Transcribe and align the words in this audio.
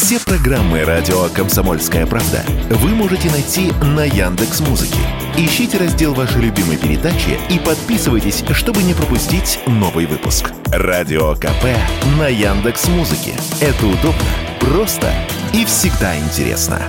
Все 0.00 0.24
программы 0.24 0.84
радио 0.84 1.24
Комсомольская 1.34 2.06
правда 2.06 2.44
вы 2.70 2.90
можете 2.90 3.28
найти 3.32 3.72
на 3.82 4.04
Яндекс 4.04 4.60
Музыке. 4.60 5.00
Ищите 5.36 5.76
раздел 5.76 6.14
вашей 6.14 6.40
любимой 6.40 6.78
передачи 6.78 7.36
и 7.50 7.58
подписывайтесь, 7.58 8.44
чтобы 8.52 8.84
не 8.84 8.94
пропустить 8.94 9.58
новый 9.66 10.06
выпуск. 10.06 10.52
Радио 10.66 11.34
КП 11.34 11.76
на 12.16 12.28
Яндекс 12.28 12.86
Музыке. 12.90 13.32
Это 13.60 13.86
удобно, 13.86 14.30
просто 14.60 15.12
и 15.52 15.64
всегда 15.64 16.16
интересно. 16.16 16.80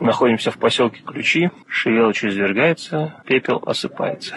Находимся 0.00 0.50
в 0.50 0.58
поселке 0.58 1.02
Ключи. 1.06 1.52
Шевелыч 1.68 2.24
извергается, 2.24 3.14
пепел 3.26 3.62
осыпается. 3.64 4.34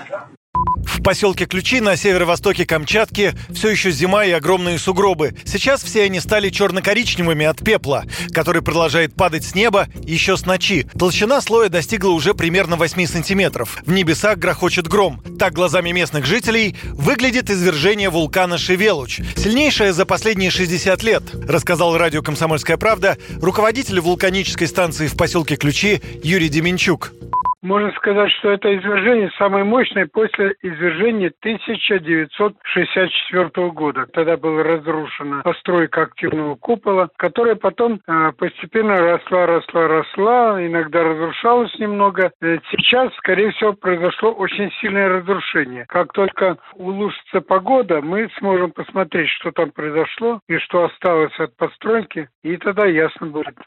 Поселке 1.08 1.46
Ключи 1.46 1.80
на 1.80 1.96
северо-востоке 1.96 2.66
Камчатки 2.66 3.34
все 3.54 3.70
еще 3.70 3.92
зима 3.92 4.26
и 4.26 4.32
огромные 4.32 4.78
сугробы. 4.78 5.36
Сейчас 5.46 5.82
все 5.82 6.04
они 6.04 6.20
стали 6.20 6.50
черно-коричневыми 6.50 7.46
от 7.46 7.64
пепла, 7.64 8.04
который 8.34 8.62
продолжает 8.62 9.14
падать 9.14 9.46
с 9.46 9.56
неба 9.56 9.88
еще 10.04 10.36
с 10.36 10.46
ночи. 10.46 10.86
Толщина 11.00 11.39
слоя 11.39 11.70
достигла 11.70 12.10
уже 12.10 12.34
примерно 12.34 12.75
8 12.75 13.06
сантиметров. 13.06 13.78
В 13.86 13.92
небесах 13.93 14.38
грохочет 14.38 14.89
гром. 14.89 15.21
Так 15.39 15.54
глазами 15.54 15.92
местных 15.92 16.25
жителей 16.25 16.75
выглядит 16.92 17.50
извержение 17.50 18.10
вулкана 18.10 18.57
Шевелуч. 18.57 19.21
Сильнейшее 19.37 19.93
за 19.93 20.06
последние 20.06 20.51
60 20.51 21.04
лет, 21.04 21.24
рассказал 21.48 21.98
радио 21.98 22.21
«Комсомольская 22.21 22.76
правда» 22.76 23.18
руководитель 23.42 24.01
вулканической 24.01 24.68
станции 24.68 25.07
в 25.07 25.15
поселке 25.15 25.56
Ключи 25.56 26.01
Юрий 26.21 26.50
Деменчук. 26.50 27.14
Можно 27.64 27.92
сказать, 27.93 28.29
что 28.34 28.52
это 28.52 28.78
извержение 28.78 29.32
самое 29.38 29.64
мощное 29.64 30.06
после 30.06 30.54
извержения 30.61 31.32
1964 31.39 33.72
года. 33.72 34.06
Тогда 34.14 34.38
была 34.38 34.61
разрушена 34.61 35.42
постройка 35.42 36.03
активного 36.03 36.53
купола, 36.56 37.09
которая 37.17 37.56
потом 37.56 38.00
э, 38.08 38.31
постепенно 38.38 38.98
росла, 38.98 39.48
росла, 39.48 39.88
росла, 39.88 40.64
иногда 40.64 41.02
разрушалась 41.03 41.73
немного. 41.80 42.31
Э, 42.42 42.59
сейчас, 42.70 43.12
скорее 43.16 43.50
всего, 43.52 43.74
произошло 43.74 44.34
очень 44.34 44.72
сильное 44.80 45.09
разрушение. 45.09 45.88
Как 45.88 46.14
только 46.14 46.59
улучшится 46.76 47.42
погода, 47.42 48.03
мы 48.03 48.30
сможем 48.38 48.70
посмотреть, 48.72 49.30
что 49.30 49.52
там 49.52 49.72
произошло 49.72 50.42
и 50.48 50.59
что 50.59 50.84
осталось 50.86 51.34
от 51.40 51.58
постройки, 51.58 52.30
и 52.44 52.58
тогда 52.58 52.86
ясно 52.86 53.26
будет. 53.28 53.58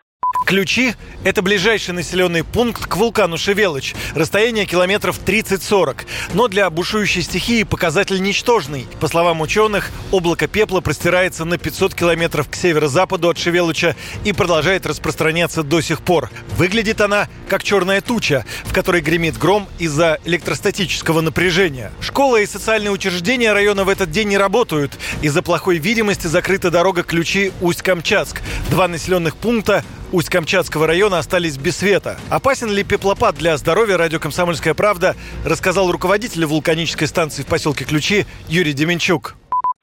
Ключи– 0.51 0.95
это 1.25 1.43
ближайший 1.43 1.93
населенный 1.93 2.43
пункт 2.43 2.85
к 2.85 2.97
вулкану 2.97 3.39
Шевелыч. 3.39 3.95
Расстояние 4.17 4.67
километров 4.67 5.21
30-40. 5.25 5.99
Но 6.35 6.49
для 6.49 6.69
бушующей 6.71 7.23
стихии 7.23 7.63
показатель 7.63 8.21
ничтожный. 8.21 8.89
По 8.99 9.07
словам 9.07 9.43
ученых, 9.43 9.91
облако 10.11 10.49
пепла 10.49 10.81
простирается 10.81 11.45
на 11.45 11.57
500 11.57 11.95
километров 11.95 12.51
к 12.51 12.57
северо-западу 12.57 13.29
от 13.29 13.39
Шевелыча 13.39 13.95
и 14.25 14.33
продолжает 14.33 14.87
распространяться 14.87 15.63
до 15.63 15.81
сих 15.81 16.01
пор. 16.03 16.31
Выглядит 16.57 17.01
она 17.01 17.29
как 17.49 17.63
черная 17.63 18.01
туча, 18.01 18.45
в 18.65 18.73
которой 18.75 19.03
гремит 19.03 19.39
гром 19.39 19.69
из-за 19.79 20.19
электростатического 20.25 21.21
напряжения. 21.21 21.93
Школа 22.01 22.39
и 22.39 22.47
социальные 22.47 22.91
учреждения 22.91 23.53
района 23.53 23.85
в 23.85 23.89
этот 23.89 24.11
день 24.11 24.27
не 24.27 24.37
работают. 24.37 24.99
Из-за 25.23 25.43
плохой 25.43 25.79
видимости 25.79 26.27
закрыта 26.27 26.73
дорога 26.73 27.05
Ключи 27.05 27.53
Усть-Камчатск. 27.61 28.43
Два 28.69 28.89
населенных 28.89 29.37
пункта 29.37 29.85
Усть-Камчатского 30.13 30.89
района 30.89 31.19
остались 31.19 31.57
без 31.57 31.79
света. 31.79 32.17
Опасен 32.31 32.69
ли 32.69 32.83
пеплопад 32.83 33.37
для 33.37 33.57
здоровья 33.57 33.97
радио 33.97 34.19
«Комсомольская 34.19 34.75
правда» 34.75 35.15
рассказал 35.47 35.93
руководитель 35.93 36.47
вулканической 36.47 37.07
станции 37.07 37.45
в 37.45 37.47
поселке 37.47 37.85
Ключи 37.85 38.25
Юрий 38.49 38.73
Деменчук. 38.73 39.35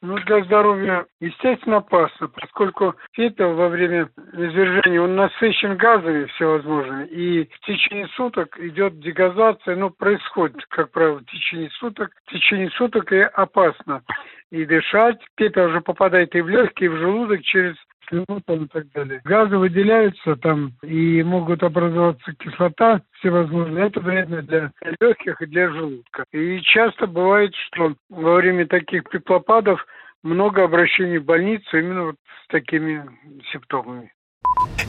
Ну, 0.01 0.15
для 0.19 0.43
здоровья, 0.43 1.05
естественно, 1.21 1.77
опасно, 1.77 2.27
поскольку 2.27 2.95
пепел 3.13 3.55
во 3.55 3.69
время 3.69 4.09
извержения, 4.33 5.01
он 5.01 5.15
насыщен 5.15 5.75
газами 5.75 6.25
всевозможными, 6.25 7.07
и 7.07 7.45
в 7.45 7.59
течение 7.65 8.07
суток 8.09 8.59
идет 8.59 8.99
дегазация, 8.99 9.75
ну, 9.75 9.89
происходит, 9.89 10.63
как 10.69 10.91
правило, 10.91 11.19
в 11.19 11.25
течение 11.25 11.69
суток, 11.79 12.11
в 12.25 12.31
течение 12.31 12.69
суток 12.71 13.11
и 13.11 13.21
опасно 13.21 14.03
и 14.51 14.65
дышать. 14.65 15.17
Пепел 15.35 15.69
уже 15.69 15.81
попадает 15.81 16.35
и 16.35 16.41
в 16.41 16.49
легкие, 16.49 16.91
и 16.91 16.93
в 16.93 16.97
желудок 16.97 17.41
через 17.43 17.75
слюну 18.07 18.41
там 18.45 18.65
и 18.65 18.67
так 18.67 18.91
далее. 18.91 19.21
Газы 19.23 19.57
выделяются 19.57 20.35
там 20.37 20.73
и 20.83 21.23
могут 21.23 21.63
образоваться 21.63 22.33
кислота 22.33 23.01
всевозможная. 23.19 23.87
Это 23.87 23.99
вредно 23.99 24.41
для 24.41 24.71
легких 24.99 25.41
и 25.41 25.45
для 25.45 25.69
желудка. 25.69 26.25
И 26.31 26.61
часто 26.61 27.07
бывает, 27.07 27.53
что 27.67 27.95
во 28.09 28.35
время 28.35 28.67
таких 28.67 29.03
пеплопадов 29.09 29.85
много 30.23 30.63
обращений 30.63 31.19
в 31.19 31.25
больницу 31.25 31.77
именно 31.77 32.05
вот 32.05 32.15
с 32.43 32.47
такими 32.47 33.03
симптомами. 33.51 34.11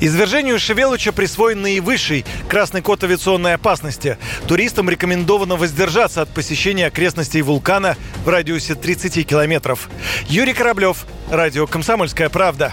Извержению 0.01 0.59
Шевелыча 0.59 1.13
присвоен 1.13 1.61
наивысший 1.61 2.25
красный 2.49 2.83
код 2.83 3.03
авиационной 3.03 3.55
опасности. 3.55 4.17
Туристам 4.47 4.89
рекомендовано 4.89 5.57
воздержаться 5.57 6.23
от 6.23 6.33
посещения 6.33 6.87
окрестностей 6.87 7.43
вулкана 7.43 7.97
в 8.25 8.29
радиусе 8.29 8.77
30 8.77 9.27
километров. 9.27 9.91
Юрий 10.29 10.55
Кораблев, 10.55 11.05
радио 11.31 11.67
«Комсомольская 11.67 12.29
правда». 12.29 12.73